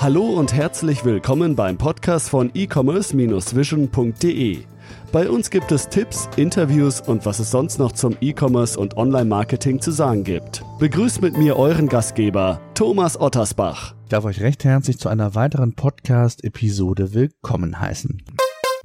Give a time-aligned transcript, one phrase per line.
[0.00, 4.64] Hallo und herzlich willkommen beim Podcast von e-commerce-vision.de.
[5.12, 9.82] Bei uns gibt es Tipps, Interviews und was es sonst noch zum E-Commerce und Online-Marketing
[9.82, 10.64] zu sagen gibt.
[10.78, 13.94] Begrüßt mit mir euren Gastgeber, Thomas Ottersbach.
[14.04, 18.22] Ich darf euch recht herzlich zu einer weiteren Podcast-Episode willkommen heißen.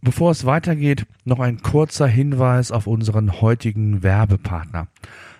[0.01, 4.89] Bevor es weitergeht, noch ein kurzer Hinweis auf unseren heutigen Werbepartner.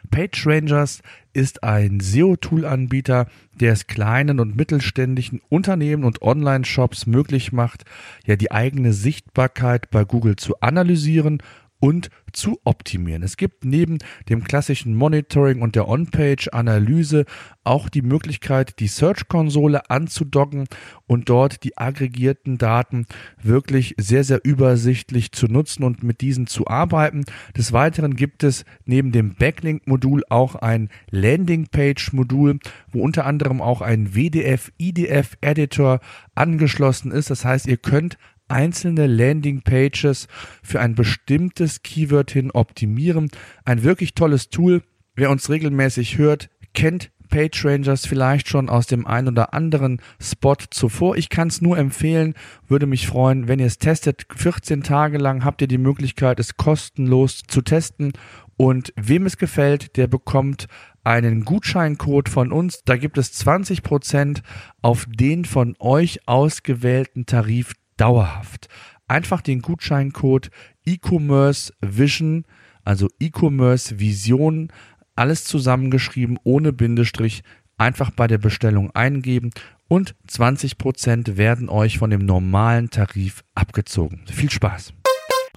[0.07, 1.01] PageRangers
[1.33, 7.85] ist ein SEO-Tool-Anbieter, der es kleinen und mittelständischen Unternehmen und Online-Shops möglich macht,
[8.25, 11.41] ja die eigene Sichtbarkeit bei Google zu analysieren
[11.85, 13.21] und zu optimieren.
[13.21, 17.25] Es gibt neben dem klassischen Monitoring und der On-Page-Analyse
[17.63, 20.65] auch die Möglichkeit, die Search-Konsole anzudocken
[21.05, 23.05] und dort die aggregierten Daten
[23.39, 27.23] wirklich sehr, sehr übersichtlich zu nutzen und mit diesen zu arbeiten.
[27.55, 32.57] Des Weiteren gibt es neben dem Backlink-Modul auch ein Landing-Page-Modul,
[32.91, 35.99] wo unter anderem auch ein WDF-IDF-Editor
[36.33, 37.29] angeschlossen ist.
[37.29, 40.27] Das heißt, ihr könnt einzelne Landing-Pages
[40.63, 43.29] für ein bestimmtes Keyword hin optimieren.
[43.63, 44.83] Ein wirklich tolles Tool.
[45.15, 51.17] Wer uns regelmäßig hört, kennt PageRangers vielleicht schon aus dem ein oder anderen Spot zuvor.
[51.17, 52.33] Ich kann es nur empfehlen,
[52.67, 54.25] würde mich freuen, wenn ihr es testet.
[54.35, 58.13] 14 Tage lang habt ihr die Möglichkeit, es kostenlos zu testen.
[58.57, 60.67] Und wem es gefällt, der bekommt
[61.03, 62.83] einen Gutscheincode von uns.
[62.85, 64.41] Da gibt es 20%
[64.81, 68.67] auf den von euch ausgewählten Tarif dauerhaft.
[69.07, 70.49] Einfach den Gutscheincode
[70.85, 72.45] E-Commerce Vision,
[72.83, 74.71] also E-Commerce Vision,
[75.15, 77.43] alles zusammengeschrieben ohne Bindestrich,
[77.77, 79.51] einfach bei der Bestellung eingeben
[79.87, 84.23] und 20% werden euch von dem normalen Tarif abgezogen.
[84.27, 84.93] Viel Spaß!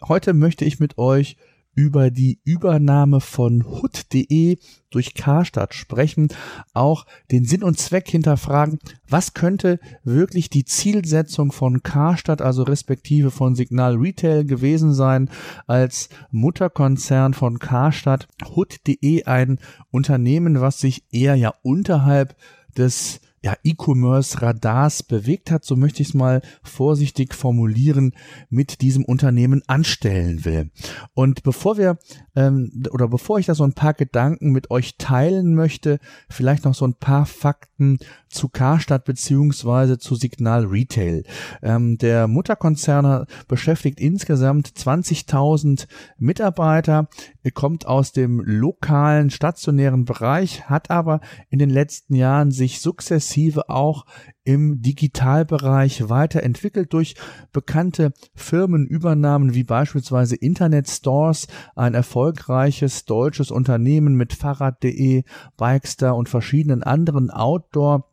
[0.02, 1.36] Heute möchte ich mit euch
[1.78, 4.58] über die Übernahme von hut.de
[4.90, 6.26] durch Karstadt sprechen,
[6.74, 13.30] auch den Sinn und Zweck hinterfragen, was könnte wirklich die Zielsetzung von Karstadt, also respektive
[13.30, 15.30] von Signal Retail gewesen sein,
[15.68, 18.26] als Mutterkonzern von Karstadt,
[18.56, 19.60] hut.de ein
[19.92, 22.34] Unternehmen, was sich eher ja unterhalb
[22.76, 28.12] des ja, E-Commerce-Radars bewegt hat, so möchte ich es mal vorsichtig formulieren,
[28.50, 30.70] mit diesem Unternehmen anstellen will.
[31.14, 31.98] Und bevor wir
[32.34, 36.74] ähm, oder bevor ich da so ein paar Gedanken mit euch teilen möchte, vielleicht noch
[36.74, 41.22] so ein paar Fakten zu Karstadt beziehungsweise zu Signal Retail.
[41.62, 45.86] Ähm, der Mutterkonzern beschäftigt insgesamt 20.000
[46.18, 47.08] Mitarbeiter,
[47.54, 53.27] kommt aus dem lokalen stationären Bereich, hat aber in den letzten Jahren sich sukzessive
[53.68, 54.06] auch
[54.44, 57.14] im Digitalbereich weiterentwickelt durch
[57.52, 65.24] bekannte Firmenübernahmen wie beispielsweise Internet Stores, ein erfolgreiches deutsches Unternehmen mit Fahrrad.de,
[65.56, 68.07] Bikester und verschiedenen anderen Outdoor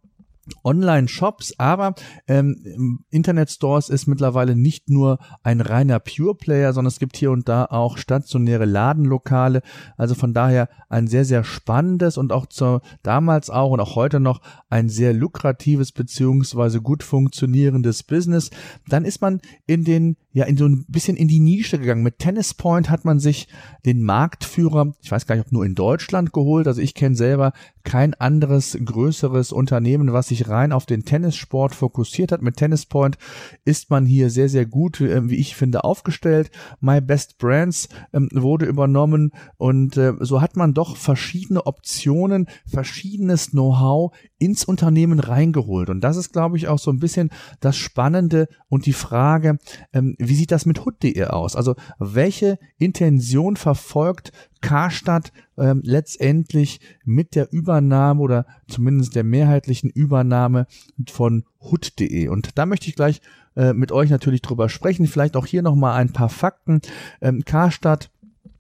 [0.64, 1.96] Online-Shops, aber
[2.28, 7.66] ähm, Internet-Stores ist mittlerweile nicht nur ein reiner Pure-Player, sondern es gibt hier und da
[7.66, 9.62] auch stationäre Ladenlokale.
[9.98, 14.20] Also von daher ein sehr, sehr spannendes und auch zu, damals auch und auch heute
[14.20, 18.50] noch ein sehr lukratives beziehungsweise gut funktionierendes Business.
[18.88, 22.04] Dann ist man in den ja in so ein bisschen in die Nische gegangen.
[22.04, 23.48] Mit Tennis Point hat man sich
[23.86, 26.68] den Marktführer, ich weiß gar nicht, ob nur in Deutschland geholt.
[26.68, 27.54] Also ich kenne selber
[27.86, 32.42] kein anderes größeres Unternehmen, was sich rein auf den Tennissport fokussiert hat.
[32.42, 33.18] Mit Tennis Point
[33.64, 36.52] ist man hier sehr, sehr gut, äh, wie ich finde, aufgestellt.
[36.82, 43.52] My Best Brands ähm, wurde übernommen und äh, so hat man doch verschiedene Optionen, verschiedenes
[43.52, 45.90] Know-how ins Unternehmen reingeholt.
[45.90, 47.30] Und das ist, glaube ich, auch so ein bisschen
[47.60, 49.58] das Spannende und die Frage,
[49.94, 51.56] ähm, wie sieht das mit Hood.de aus?
[51.56, 60.68] Also welche Intention verfolgt Karstadt ähm, letztendlich mit der Übernahme oder zumindest der mehrheitlichen Übernahme
[61.10, 62.28] von Hood.de?
[62.30, 63.22] Und da möchte ich gleich
[63.56, 65.08] äh, mit euch natürlich drüber sprechen.
[65.08, 66.82] Vielleicht auch hier nochmal ein paar Fakten.
[67.22, 68.10] Ähm, Karstadt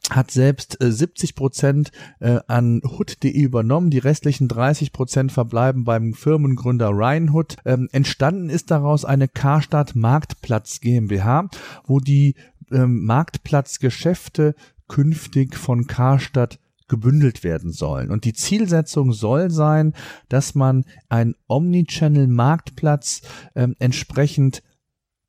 [0.09, 6.13] hat selbst äh, 70 Prozent äh, an Hood.de übernommen, die restlichen 30 Prozent verbleiben beim
[6.13, 7.57] Firmengründer Ryan Hood.
[7.66, 11.49] Ähm, entstanden ist daraus eine Karstadt Marktplatz GmbH,
[11.85, 12.35] wo die
[12.72, 14.55] ähm, Marktplatzgeschäfte
[14.87, 18.11] künftig von Karstadt gebündelt werden sollen.
[18.11, 19.93] Und die Zielsetzung soll sein,
[20.29, 23.22] dass man einen Omnichannel-Marktplatz
[23.55, 24.61] ähm, entsprechend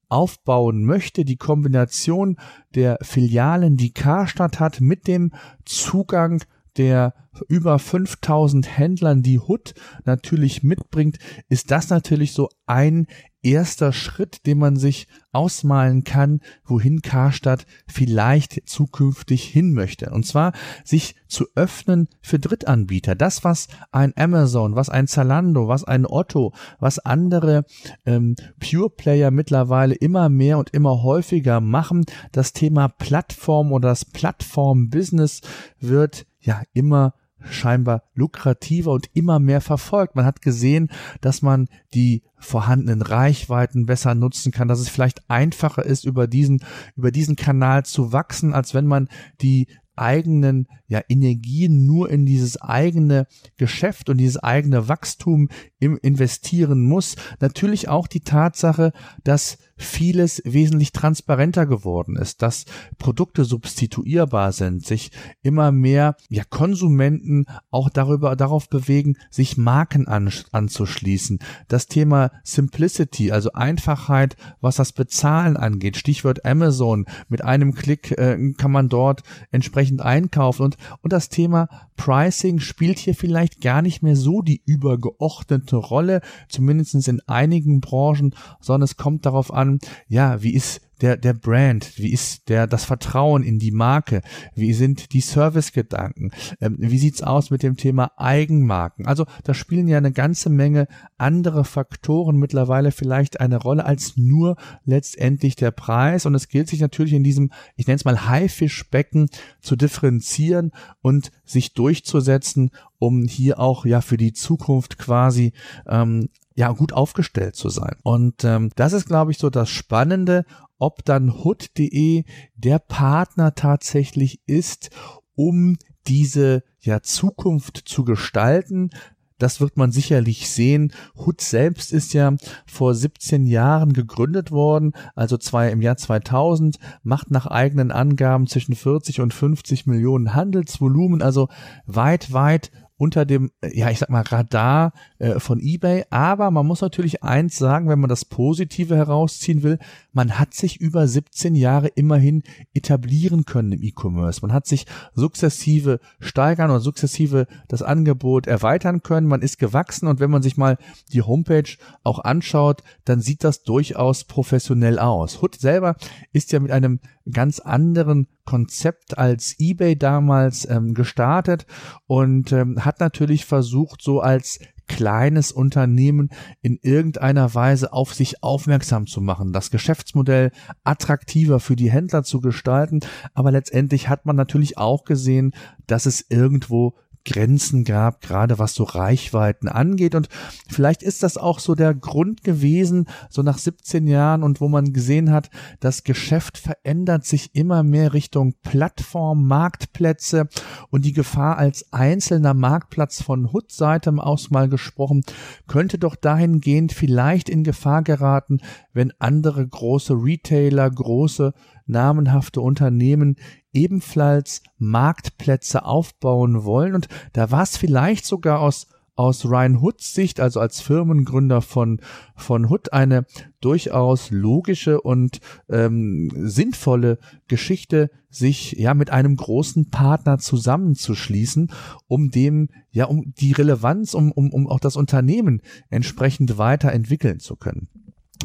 [0.09, 2.39] aufbauen möchte, die Kombination
[2.75, 5.33] der Filialen, die Karstadt hat, mit dem
[5.65, 6.43] Zugang
[6.79, 7.15] der
[7.49, 9.75] über 5000 Händlern, die Hood
[10.05, 11.19] natürlich mitbringt,
[11.49, 13.07] ist das natürlich so ein
[13.43, 20.11] erster Schritt, den man sich ausmalen kann, wohin Karstadt vielleicht zukünftig hin möchte.
[20.11, 20.53] Und zwar
[20.85, 23.15] sich zu öffnen für Drittanbieter.
[23.15, 27.65] Das, was ein Amazon, was ein Zalando, was ein Otto, was andere
[28.05, 32.05] ähm, Pure Player mittlerweile immer mehr und immer häufiger machen.
[32.33, 35.43] Das Thema Plattform oder das Plattform-Business
[35.79, 37.15] wird ja immer
[37.51, 40.17] scheinbar lukrativer und immer mehr verfolgt.
[40.17, 40.91] Man hat gesehen,
[41.21, 46.63] dass man die vorhandenen Reichweiten besser nutzen kann, dass es vielleicht einfacher ist, über diesen,
[46.97, 49.09] über diesen Kanal zu wachsen, als wenn man
[49.43, 53.27] die eigenen ja, Energien nur in dieses eigene
[53.57, 55.49] Geschäft und dieses eigene Wachstum
[55.79, 57.17] im investieren muss.
[57.41, 58.93] Natürlich auch die Tatsache,
[59.25, 62.65] dass vieles wesentlich transparenter geworden ist, dass
[62.99, 65.11] Produkte substituierbar sind, sich
[65.43, 71.41] immer mehr ja, Konsumenten auch darüber darauf bewegen, sich Marken an, anzuschließen.
[71.69, 78.53] Das Thema Simplicity, also Einfachheit, was das Bezahlen angeht, Stichwort Amazon, mit einem Klick äh,
[78.57, 84.03] kann man dort entsprechend einkaufen und und, das Thema Pricing spielt hier vielleicht gar nicht
[84.03, 89.66] mehr so die übergeordnete Rolle, zumindest in einigen Branchen, sondern es kommt darauf an,
[90.09, 91.99] ja, wie ist der, der Brand?
[91.99, 94.23] Wie ist der, das Vertrauen in die Marke?
[94.55, 96.33] Wie sind die Servicegedanken?
[96.61, 99.07] Ähm, wie sieht's aus mit dem Thema Eigenmarken?
[99.07, 100.89] Also, da spielen ja eine ganze Menge
[101.19, 106.27] andere Faktoren mittlerweile vielleicht eine Rolle als nur letztendlich der Preis.
[106.27, 109.29] Und es gilt sich natürlich in diesem, ich nenne es mal Haifischbecken
[109.61, 110.73] zu differenzieren
[111.03, 115.53] und sich durchzusetzen, um hier auch ja für die Zukunft quasi
[115.87, 117.97] ähm, ja gut aufgestellt zu sein.
[118.03, 120.45] Und ähm, das ist, glaube ich, so das Spannende,
[120.79, 122.25] ob dann hood.de
[122.55, 124.91] der Partner tatsächlich ist,
[125.35, 125.77] um
[126.07, 128.91] diese ja Zukunft zu gestalten,
[129.39, 130.93] das wird man sicherlich sehen.
[131.15, 132.35] Hood selbst ist ja
[132.67, 138.75] vor 17 Jahren gegründet worden, also zwei im Jahr 2000, macht nach eigenen Angaben zwischen
[138.75, 141.49] 40 und 50 Millionen Handelsvolumen, also
[141.87, 146.05] weit, weit unter dem, äh, ja, ich sag mal, Radar äh, von eBay.
[146.11, 149.79] Aber man muss natürlich eins sagen, wenn man das Positive herausziehen will,
[150.17, 152.43] man hat sich über 17 Jahre immerhin
[152.73, 154.41] etablieren können im E-Commerce.
[154.41, 159.27] Man hat sich sukzessive steigern und sukzessive das Angebot erweitern können.
[159.27, 160.79] Man ist gewachsen und wenn man sich mal
[161.13, 161.69] die Homepage
[162.03, 165.43] auch anschaut, dann sieht das durchaus professionell aus.
[165.43, 165.97] Hood selber
[166.33, 171.67] ist ja mit einem ganz anderen Konzept als eBay damals ähm, gestartet
[172.07, 176.31] und ähm, hat natürlich versucht, so als kleines Unternehmen
[176.63, 180.53] in irgendeiner Weise auf sich aufmerksam zu machen, das Geschäftsmodell
[180.85, 183.01] attraktiver für die Händler zu gestalten.
[183.35, 185.53] Aber letztendlich hat man natürlich auch gesehen,
[185.87, 186.95] dass es irgendwo
[187.27, 190.15] Grenzen gab, gerade was so Reichweiten angeht.
[190.15, 190.29] Und
[190.69, 194.93] vielleicht ist das auch so der Grund gewesen, so nach 17 Jahren und wo man
[194.93, 195.51] gesehen hat,
[195.81, 200.49] das Geschäft verändert sich immer mehr Richtung Plattform, Marktplätze
[200.91, 205.23] und die Gefahr als einzelner Marktplatz von Hood-Seite aus mal gesprochen,
[205.67, 208.59] könnte doch dahingehend vielleicht in Gefahr geraten,
[208.93, 211.53] wenn andere große Retailer, große
[211.87, 213.37] namenhafte Unternehmen
[213.77, 216.95] ebenfalls Marktplätze aufbauen wollen.
[216.95, 222.01] Und da war es vielleicht sogar aus aus Ryan Hoods Sicht, also als Firmengründer von,
[222.37, 223.25] von Hood, eine
[223.61, 225.41] durchaus logische und
[225.71, 227.19] ähm, sinnvolle
[227.49, 231.73] Geschichte, sich ja mit einem großen Partner zusammenzuschließen,
[232.07, 237.57] um dem, ja, um die Relevanz, um, um, um auch das Unternehmen entsprechend weiterentwickeln zu
[237.57, 237.89] können.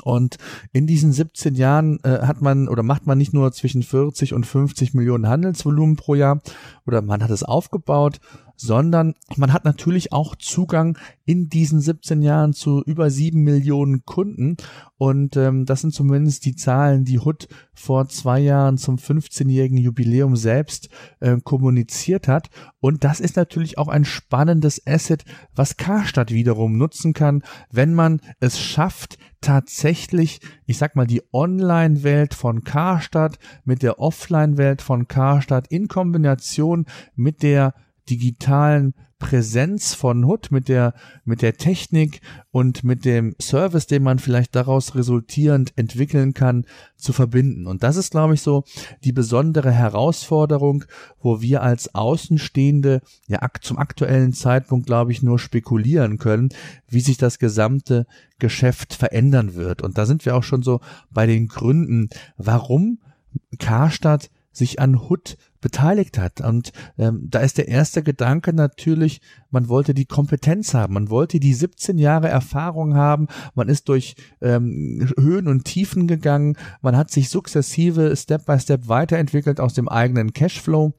[0.04, 0.38] Und
[0.72, 4.46] in diesen 17 Jahren äh, hat man oder macht man nicht nur zwischen 40 und
[4.46, 6.42] 50 Millionen Handelsvolumen pro Jahr
[6.86, 8.20] oder man hat es aufgebaut,
[8.62, 14.56] sondern man hat natürlich auch Zugang in diesen 17 Jahren zu über 7 Millionen Kunden.
[14.98, 20.36] Und ähm, das sind zumindest die Zahlen, die Hood vor zwei Jahren zum 15-jährigen Jubiläum
[20.36, 20.90] selbst
[21.22, 22.50] äh, kommuniziert hat.
[22.80, 25.26] Und das ist natürlich auch ein spannendes Asset,
[25.56, 32.34] was Karstadt wiederum nutzen kann, wenn man es schafft, tatsächlich, ich sag mal, die Online-Welt
[32.34, 37.74] von Karstadt mit der Offline-Welt von Karstadt in Kombination mit der
[38.12, 44.18] digitalen Präsenz von Hood, mit der, mit der Technik und mit dem Service, den man
[44.18, 46.66] vielleicht daraus resultierend entwickeln kann,
[46.98, 47.68] zu verbinden.
[47.68, 48.64] Und das ist, glaube ich, so
[49.04, 50.86] die besondere Herausforderung,
[51.22, 56.50] wo wir als Außenstehende ja zum aktuellen Zeitpunkt, glaube ich, nur spekulieren können,
[56.90, 58.08] wie sich das gesamte
[58.40, 59.84] Geschäft verändern wird.
[59.84, 62.98] Und da sind wir auch schon so bei den Gründen, warum
[63.60, 66.42] Karstadt sich an Hood beteiligt hat.
[66.42, 71.40] Und ähm, da ist der erste Gedanke natürlich, man wollte die Kompetenz haben, man wollte
[71.40, 77.12] die 17 Jahre Erfahrung haben, man ist durch ähm, Höhen und Tiefen gegangen, man hat
[77.12, 80.94] sich sukzessive Step by Step weiterentwickelt aus dem eigenen Cashflow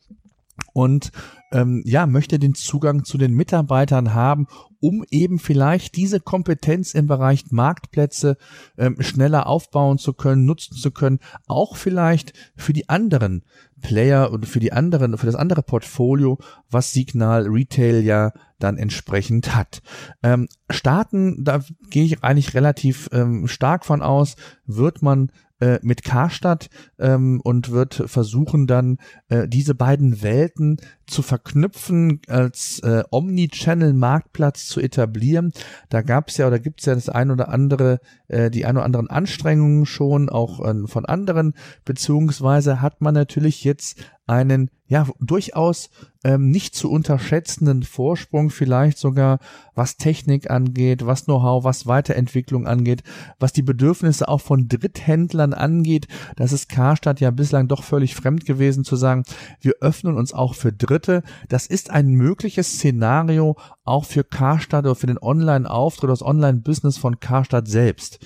[0.72, 1.12] und
[1.52, 4.46] ähm, ja, möchte den Zugang zu den Mitarbeitern haben,
[4.80, 8.36] um eben vielleicht diese Kompetenz im Bereich Marktplätze
[8.78, 13.44] ähm, schneller aufbauen zu können, nutzen zu können, auch vielleicht für die anderen
[13.80, 16.38] Player oder für die anderen, für das andere Portfolio,
[16.70, 19.82] was Signal Retail ja dann entsprechend hat.
[20.22, 25.30] Ähm, starten, da gehe ich eigentlich relativ ähm, stark von aus, wird man
[25.62, 32.80] äh, mit Karstadt ähm, und wird versuchen dann äh, diese beiden Welten zu verknüpfen, als
[32.80, 35.52] äh, Omni-Channel-Marktplatz zu etablieren.
[35.88, 38.76] Da gab es ja oder gibt es ja das ein oder andere, äh, die ein
[38.76, 41.54] oder anderen Anstrengungen schon auch äh, von anderen,
[41.84, 45.88] beziehungsweise hat man natürlich jetzt einen ja durchaus
[46.22, 49.38] ähm, nicht zu unterschätzenden Vorsprung, vielleicht sogar
[49.74, 53.02] was Technik angeht, was Know-how, was Weiterentwicklung angeht,
[53.38, 56.08] was die Bedürfnisse auch von Dritthändlern angeht.
[56.36, 59.24] Das ist Karstadt ja bislang doch völlig fremd gewesen zu sagen,
[59.60, 61.22] wir öffnen uns auch für Dritte.
[61.48, 67.18] Das ist ein mögliches Szenario auch für Karstadt oder für den Online-Auftritt, das Online-Business von
[67.18, 68.20] Karstadt selbst.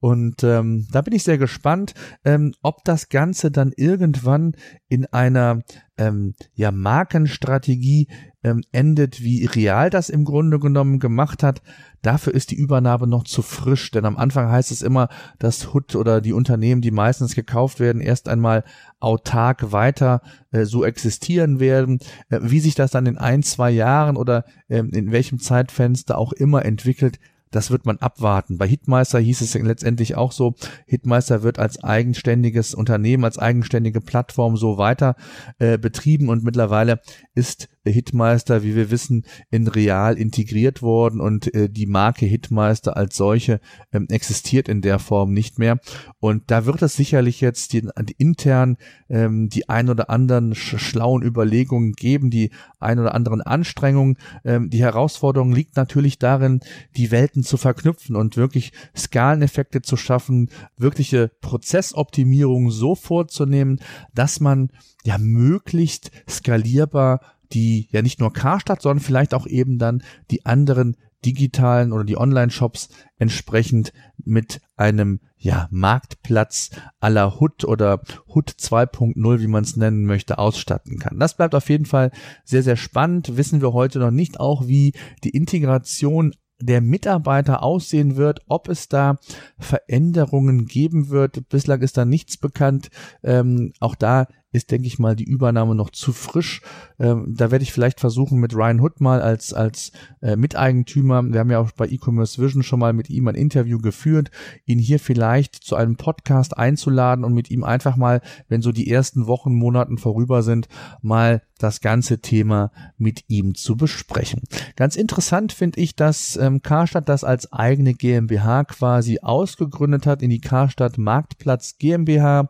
[0.00, 1.94] Und ähm, da bin ich sehr gespannt,
[2.24, 4.54] ähm, ob das Ganze dann irgendwann
[4.88, 5.62] in einer
[5.98, 8.08] ähm, ja, Markenstrategie
[8.42, 11.60] ähm, endet, wie Real das im Grunde genommen gemacht hat.
[12.00, 15.08] Dafür ist die Übernahme noch zu frisch, denn am Anfang heißt es immer,
[15.38, 18.64] dass HUD oder die Unternehmen, die meistens gekauft werden, erst einmal
[19.00, 21.98] autark weiter äh, so existieren werden.
[22.30, 26.32] Äh, wie sich das dann in ein, zwei Jahren oder äh, in welchem Zeitfenster auch
[26.32, 27.18] immer entwickelt,
[27.50, 28.58] das wird man abwarten.
[28.58, 30.54] Bei Hitmeister hieß es letztendlich auch so,
[30.86, 35.16] Hitmeister wird als eigenständiges Unternehmen, als eigenständige Plattform so weiter
[35.58, 37.00] äh, betrieben und mittlerweile
[37.34, 43.16] ist Hitmeister, wie wir wissen, in Real integriert worden und äh, die Marke Hitmeister als
[43.16, 43.60] solche
[43.92, 45.78] ähm, existiert in der Form nicht mehr.
[46.20, 48.76] Und da wird es sicherlich jetzt die, die intern
[49.08, 54.16] ähm, die ein oder anderen sch schlauen Überlegungen geben, die ein oder anderen Anstrengungen.
[54.44, 56.60] Ähm, die Herausforderung liegt natürlich darin,
[56.96, 63.80] die Welten zu verknüpfen und wirklich Skaleneffekte zu schaffen, wirkliche Prozessoptimierungen so vorzunehmen,
[64.14, 64.70] dass man
[65.04, 70.98] ja möglichst skalierbar die ja nicht nur Karstadt, sondern vielleicht auch eben dann die anderen
[71.24, 76.68] digitalen oder die Online-Shops entsprechend mit einem ja Marktplatz
[77.00, 81.18] aller Hood oder Hood 2.0, wie man es nennen möchte, ausstatten kann.
[81.18, 82.10] Das bleibt auf jeden Fall
[82.44, 83.38] sehr sehr spannend.
[83.38, 84.92] Wissen wir heute noch nicht auch, wie
[85.24, 89.16] die Integration der Mitarbeiter aussehen wird, ob es da
[89.58, 91.48] Veränderungen geben wird.
[91.48, 92.90] Bislang ist da nichts bekannt.
[93.22, 96.62] Ähm, auch da ist, denke ich mal, die Übernahme noch zu frisch.
[96.98, 101.40] Ähm, da werde ich vielleicht versuchen, mit Ryan Hood mal als, als äh, Miteigentümer, wir
[101.40, 104.30] haben ja auch bei E-Commerce Vision schon mal mit ihm ein Interview geführt,
[104.64, 108.90] ihn hier vielleicht zu einem Podcast einzuladen und mit ihm einfach mal, wenn so die
[108.90, 110.68] ersten Wochen, Monaten vorüber sind,
[111.02, 114.42] mal das ganze Thema mit ihm zu besprechen.
[114.76, 120.30] Ganz interessant finde ich, dass ähm, Karstadt das als eigene GmbH quasi ausgegründet hat in
[120.30, 122.48] die Karstadt Marktplatz GmbH.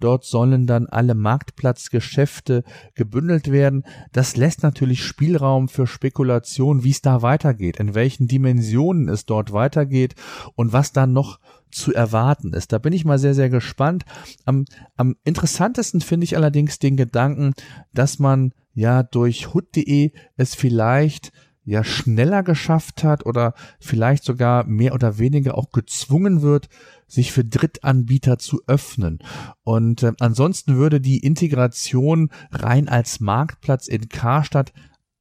[0.00, 3.84] Dort sollen dann alle Marktplatzgeschäfte gebündelt werden.
[4.12, 9.52] Das lässt natürlich Spielraum für Spekulation, wie es da weitergeht, in welchen Dimensionen es dort
[9.52, 10.14] weitergeht
[10.56, 11.38] und was dann noch
[11.70, 12.72] zu erwarten ist.
[12.72, 14.04] Da bin ich mal sehr, sehr gespannt.
[14.44, 14.64] Am,
[14.96, 17.54] am interessantesten finde ich allerdings den Gedanken,
[17.92, 21.32] dass man ja durch hood.de es vielleicht
[21.68, 26.68] ja schneller geschafft hat oder vielleicht sogar mehr oder weniger auch gezwungen wird,
[27.06, 29.18] sich für Drittanbieter zu öffnen.
[29.64, 34.72] Und äh, ansonsten würde die Integration rein als Marktplatz in Karstadt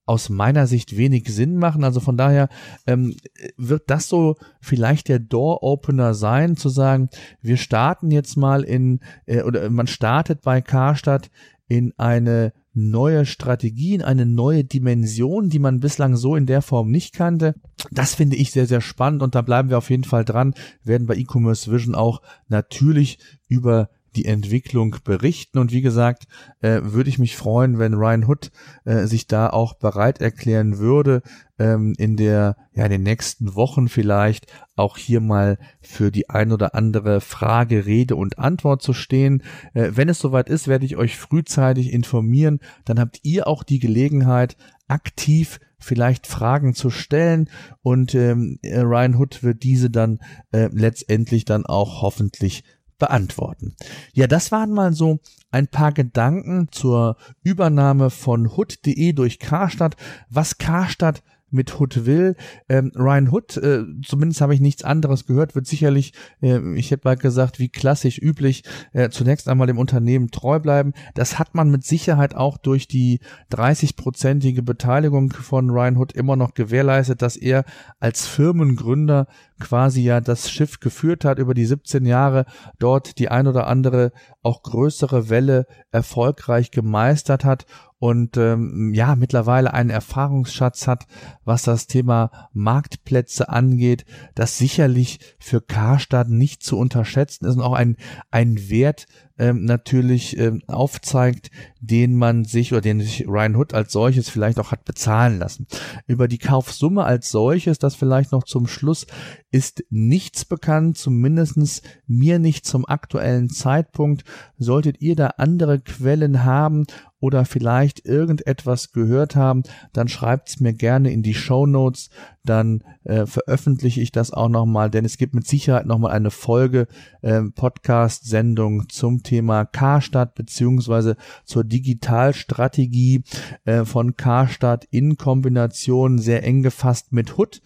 [0.07, 1.83] aus meiner Sicht wenig Sinn machen.
[1.83, 2.49] Also von daher
[2.87, 3.15] ähm,
[3.57, 7.09] wird das so vielleicht der Door-Opener sein, zu sagen,
[7.41, 11.29] wir starten jetzt mal in, äh, oder man startet bei Karstadt
[11.67, 16.89] in eine neue Strategie, in eine neue Dimension, die man bislang so in der Form
[16.89, 17.55] nicht kannte.
[17.91, 21.07] Das finde ich sehr, sehr spannend und da bleiben wir auf jeden Fall dran, werden
[21.07, 25.59] bei E-Commerce Vision auch natürlich über die Entwicklung berichten.
[25.59, 26.23] Und wie gesagt,
[26.59, 28.51] äh, würde ich mich freuen, wenn Ryan Hood
[28.83, 31.21] äh, sich da auch bereit erklären würde,
[31.59, 36.51] ähm, in der, ja, in den nächsten Wochen vielleicht auch hier mal für die ein
[36.51, 39.43] oder andere Frage, Rede und Antwort zu stehen.
[39.73, 42.59] Äh, wenn es soweit ist, werde ich euch frühzeitig informieren.
[42.85, 44.57] Dann habt ihr auch die Gelegenheit,
[44.87, 47.49] aktiv vielleicht Fragen zu stellen
[47.81, 50.19] und ähm, Ryan Hood wird diese dann
[50.51, 52.63] äh, letztendlich dann auch hoffentlich
[52.97, 53.75] beantworten.
[54.13, 55.19] Ja, das waren mal so
[55.51, 59.95] ein paar Gedanken zur Übernahme von Hood.de durch Karstadt,
[60.29, 62.35] was Karstadt mit Hood will.
[62.67, 67.07] Ähm, Ryan Hood, äh, zumindest habe ich nichts anderes gehört, wird sicherlich, äh, ich hätte
[67.07, 68.63] mal gesagt, wie klassisch üblich,
[68.93, 70.93] äh, zunächst einmal dem Unternehmen treu bleiben.
[71.15, 73.19] Das hat man mit Sicherheit auch durch die
[73.51, 77.63] 30-prozentige Beteiligung von Ryan Hood immer noch gewährleistet, dass er
[77.99, 79.27] als Firmengründer
[79.59, 82.45] quasi ja das Schiff geführt hat über die 17 Jahre,
[82.79, 84.11] dort die ein oder andere
[84.43, 87.65] auch größere Welle erfolgreich gemeistert hat
[87.99, 91.07] und ähm, ja mittlerweile einen Erfahrungsschatz hat,
[91.43, 97.73] was das Thema Marktplätze angeht, das sicherlich für Karstadt nicht zu unterschätzen ist und auch
[97.73, 97.97] ein,
[98.29, 99.07] ein Wert
[99.39, 104.59] ähm, natürlich ähm, aufzeigt, den man sich oder den sich Ryan Hood als solches vielleicht
[104.59, 105.67] auch hat bezahlen lassen.
[106.07, 109.05] Über die Kaufsumme als solches, das vielleicht noch zum Schluss,
[109.51, 114.23] ist nichts bekannt, zumindestens mir nicht zum aktuellen Zeitpunkt.
[114.57, 116.85] Solltet ihr da andere Quellen haben
[117.19, 122.09] oder vielleicht irgendetwas gehört haben, dann schreibt's mir gerne in die Show Notes,
[122.43, 126.87] dann äh, veröffentliche ich das auch nochmal, denn es gibt mit Sicherheit nochmal eine Folge
[127.21, 133.23] äh, Podcast-Sendung zum Thema Karstadt beziehungsweise zur Digitalstrategie
[133.65, 137.61] äh, von Karstadt in Kombination sehr eng gefasst mit HUD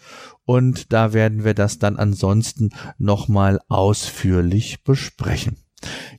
[0.45, 5.57] und da werden wir das dann ansonsten nochmal ausführlich besprechen.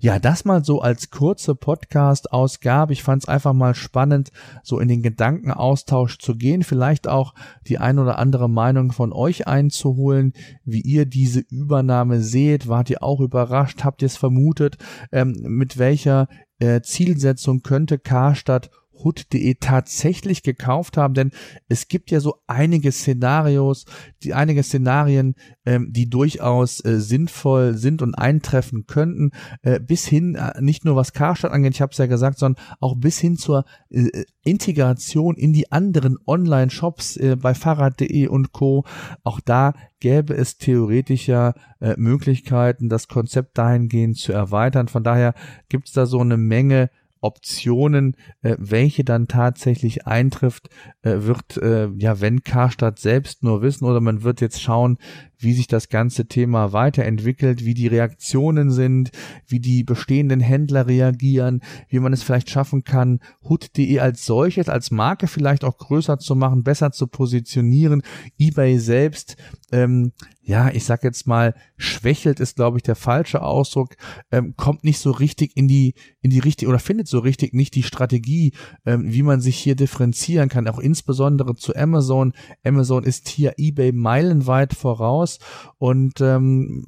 [0.01, 2.93] Ja, das mal so als kurze Podcast-Ausgabe.
[2.93, 7.35] Ich fand es einfach mal spannend, so in den Gedankenaustausch zu gehen, vielleicht auch
[7.67, 10.33] die ein oder andere Meinung von euch einzuholen,
[10.65, 12.69] wie ihr diese Übernahme seht.
[12.69, 13.85] Wart ihr auch überrascht?
[13.85, 14.79] Habt ihr es vermutet?
[15.13, 16.29] Ähm, mit welcher
[16.59, 18.71] äh, Zielsetzung könnte Karstadt
[19.03, 21.31] Hood.de tatsächlich gekauft haben, denn
[21.69, 23.85] es gibt ja so einige Szenarios,
[24.23, 29.31] die einige Szenarien, ähm, die durchaus äh, sinnvoll sind und eintreffen könnten,
[29.63, 32.63] äh, bis hin äh, nicht nur was Karstadt angeht, ich habe es ja gesagt, sondern
[32.81, 38.85] auch bis hin zur äh, Integration in die anderen Online-Shops äh, bei Fahrrad.de und Co.
[39.23, 44.89] Auch da gäbe es theoretisch ja äh, Möglichkeiten, das Konzept dahingehend zu erweitern.
[44.89, 45.35] Von daher
[45.69, 46.91] gibt es da so eine Menge
[47.23, 50.69] Optionen, äh, welche dann tatsächlich eintrifft,
[51.03, 54.99] äh, wird äh, ja, wenn Karstadt selbst nur wissen oder man wird jetzt schauen,
[55.39, 59.11] wie sich das ganze Thema weiterentwickelt, wie die Reaktionen sind,
[59.47, 64.91] wie die bestehenden Händler reagieren, wie man es vielleicht schaffen kann, Hood.de als solches, als
[64.91, 68.03] Marke vielleicht auch größer zu machen, besser zu positionieren,
[68.39, 69.37] eBay selbst,
[69.71, 73.97] ähm, ja, ich sag jetzt mal, schwächelt ist, glaube ich, der falsche Ausdruck,
[74.31, 77.75] ähm, kommt nicht so richtig in die, in die richtige, oder findet so richtig nicht
[77.75, 78.53] die Strategie,
[78.85, 82.33] ähm, wie man sich hier differenzieren kann, auch insbesondere zu Amazon.
[82.65, 85.39] Amazon ist hier eBay meilenweit voraus aus.
[85.79, 86.85] Und ähm,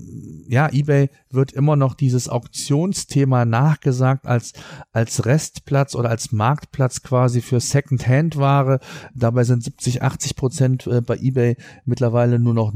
[0.48, 4.52] ja, eBay wird immer noch dieses Auktionsthema nachgesagt als,
[4.92, 8.80] als Restplatz oder als Marktplatz quasi für Second-Hand-Ware.
[9.14, 12.72] Dabei sind 70, 80 Prozent äh, bei eBay mittlerweile nur noch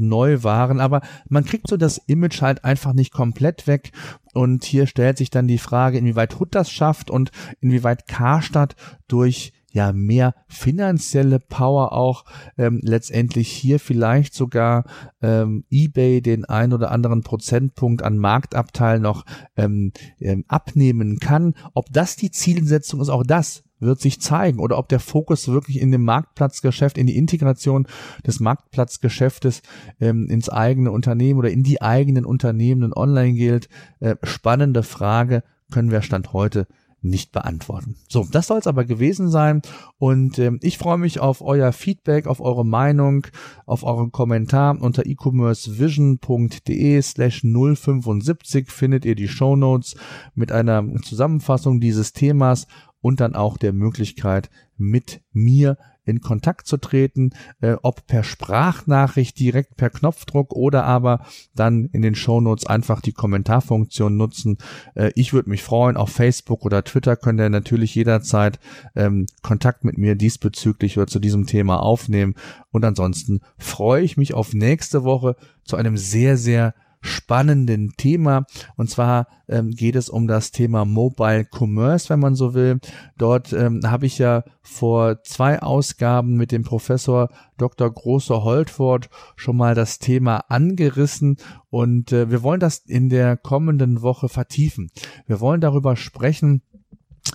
[0.77, 0.79] Neuwaren.
[0.79, 3.91] Aber man kriegt so das Image halt einfach nicht komplett weg.
[4.33, 8.75] Und hier stellt sich dann die Frage, inwieweit Hood das schafft und inwieweit Karstadt
[9.07, 12.25] durch ja mehr finanzielle Power auch
[12.57, 14.85] ähm, letztendlich hier vielleicht sogar
[15.21, 21.53] ähm, eBay den ein oder anderen Prozentpunkt an Marktabteil noch ähm, ähm, abnehmen kann.
[21.73, 25.81] Ob das die Zielsetzung ist, auch das wird sich zeigen oder ob der Fokus wirklich
[25.81, 27.87] in dem Marktplatzgeschäft, in die Integration
[28.25, 29.61] des Marktplatzgeschäftes
[29.99, 33.69] ähm, ins eigene Unternehmen oder in die eigenen Unternehmen online gilt.
[33.99, 36.67] Äh, spannende Frage, können wir Stand heute
[37.01, 37.95] nicht beantworten.
[38.09, 39.61] So, das soll es aber gewesen sein
[39.97, 43.25] und ähm, ich freue mich auf euer Feedback, auf eure Meinung,
[43.65, 49.95] auf euren Kommentar unter e-commercevision.de slash 075 findet ihr die Show Notes
[50.35, 52.67] mit einer Zusammenfassung dieses Themas
[53.01, 55.77] und dann auch der Möglichkeit mit mir
[56.09, 57.29] in Kontakt zu treten,
[57.61, 63.13] äh, ob per Sprachnachricht direkt per Knopfdruck oder aber dann in den Shownotes einfach die
[63.13, 64.57] Kommentarfunktion nutzen.
[64.95, 65.97] Äh, ich würde mich freuen.
[65.97, 68.59] Auf Facebook oder Twitter könnt ihr natürlich jederzeit
[68.95, 72.33] ähm, Kontakt mit mir diesbezüglich oder zu diesem Thema aufnehmen.
[72.71, 78.45] Und ansonsten freue ich mich auf nächste Woche zu einem sehr, sehr spannenden Thema.
[78.75, 82.79] Und zwar ähm, geht es um das Thema Mobile Commerce, wenn man so will.
[83.17, 87.89] Dort ähm, habe ich ja vor zwei Ausgaben mit dem Professor Dr.
[87.91, 91.37] Großer Holtford schon mal das Thema angerissen
[91.69, 94.91] und äh, wir wollen das in der kommenden Woche vertiefen.
[95.25, 96.61] Wir wollen darüber sprechen,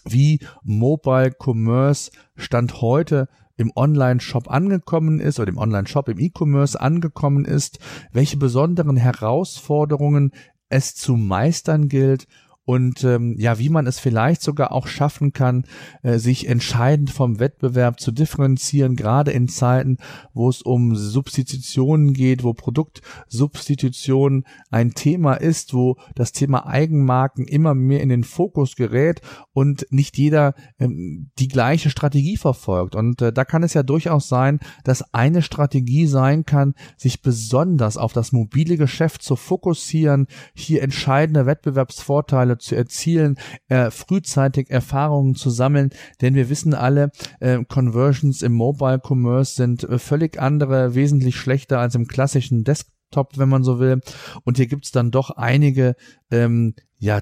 [0.04, 7.44] wie Mobile Commerce Stand heute im Online-Shop angekommen ist oder im Online-Shop im E-Commerce angekommen
[7.44, 7.78] ist,
[8.12, 10.32] welche besonderen Herausforderungen
[10.68, 12.26] es zu meistern gilt
[12.64, 15.64] und ähm, ja, wie man es vielleicht sogar auch schaffen kann,
[16.02, 19.98] äh, sich entscheidend vom Wettbewerb zu differenzieren, gerade in Zeiten,
[20.32, 27.74] wo es um Substitutionen geht, wo Produktsubstitution ein Thema ist, wo das Thema Eigenmarken immer
[27.74, 29.20] mehr in den Fokus gerät
[29.52, 32.94] und nicht jeder ähm, die gleiche Strategie verfolgt.
[32.94, 37.98] Und äh, da kann es ja durchaus sein, dass eine Strategie sein kann, sich besonders
[37.98, 43.36] auf das mobile Geschäft zu fokussieren, hier entscheidende Wettbewerbsvorteile Vorteile zu erzielen,
[43.68, 45.90] äh, frühzeitig Erfahrungen zu sammeln,
[46.20, 51.78] denn wir wissen alle, äh, Conversions im Mobile Commerce sind äh, völlig andere, wesentlich schlechter
[51.78, 54.00] als im klassischen Desktop, wenn man so will.
[54.44, 55.94] Und hier gibt's dann doch einige
[56.30, 57.20] ähm, ja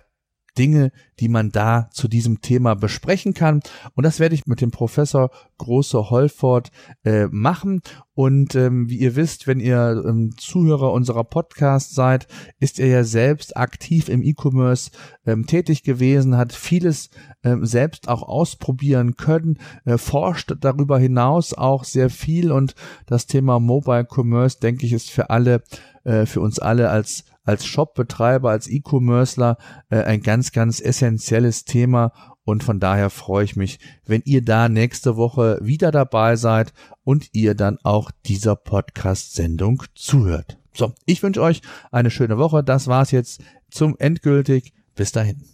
[0.59, 3.61] Dinge, die man da zu diesem Thema besprechen kann.
[3.95, 6.71] Und das werde ich mit dem Professor Große Holford
[7.05, 7.81] äh, machen.
[8.15, 12.27] Und ähm, wie ihr wisst, wenn ihr ähm, Zuhörer unserer Podcast seid,
[12.61, 14.91] ist er ja selbst aktiv im E-Commerce
[15.25, 17.09] ähm, tätig gewesen, hat vieles
[17.43, 22.75] ähm, selbst auch ausprobieren können, äh, forscht darüber hinaus auch sehr viel und
[23.07, 25.63] das Thema Mobile Commerce, denke ich, ist für alle,
[26.05, 29.57] äh, für uns alle als als Shopbetreiber, als E-Commercer
[29.91, 32.13] äh, ein ganz, ganz essentielles Thema
[32.45, 36.73] und von daher freue ich mich, wenn ihr da nächste Woche wieder dabei seid
[37.05, 40.59] und ihr dann auch dieser Podcast-Sendung zuhört.
[40.75, 42.65] So, ich wünsche euch eine schöne Woche.
[42.65, 44.73] Das war's jetzt zum endgültig.
[44.95, 45.52] Bis dahin.